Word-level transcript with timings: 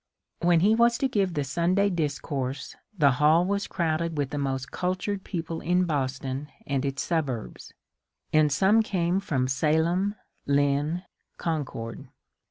When 0.39 0.61
he 0.61 0.73
was 0.73 0.97
to 0.97 1.07
give 1.07 1.35
the 1.35 1.43
Sunday 1.43 1.91
discourse 1.91 2.75
the 2.97 3.11
hall 3.11 3.45
was 3.45 3.67
crowded 3.67 4.17
with 4.17 4.31
the 4.31 4.39
most 4.39 4.71
cultured 4.71 5.23
people 5.23 5.61
in 5.61 5.85
Boston 5.85 6.47
and 6.65 6.83
its 6.83 7.03
suburbs, 7.03 7.71
and 8.33 8.51
some 8.51 8.81
came 8.81 9.19
from 9.19 9.47
Salem, 9.47 10.15
Lynn, 10.47 11.03
Concord. 11.37 12.07